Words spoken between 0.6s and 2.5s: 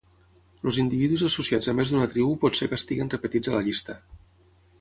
Els individus associats a més d'una tribu